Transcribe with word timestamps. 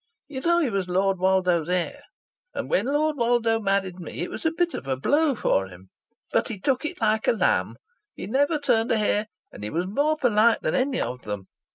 You 0.27 0.41
know 0.41 0.57
he 0.57 0.71
was 0.71 0.89
Lord 0.89 1.19
Woldo's 1.19 1.69
heir. 1.69 2.01
And 2.55 2.71
when 2.71 2.87
Lord 2.87 3.17
Woldo 3.17 3.59
married 3.59 3.99
me 3.99 4.21
it 4.21 4.31
was 4.31 4.47
a 4.47 4.51
bit 4.51 4.73
of 4.73 4.87
a 4.87 4.97
blow 4.97 5.35
for 5.35 5.67
him! 5.67 5.91
But 6.31 6.47
he 6.47 6.59
took 6.59 6.85
it 6.85 6.99
like 6.99 7.27
a 7.27 7.33
lamb. 7.33 7.75
He 8.15 8.25
never 8.25 8.57
turned 8.57 8.91
a 8.91 8.97
hair, 8.97 9.27
and 9.51 9.63
he 9.63 9.69
was 9.69 9.85
more 9.85 10.17
polite 10.17 10.63
than 10.63 10.73
any 10.73 10.99
of 10.99 11.21
them. 11.21 11.45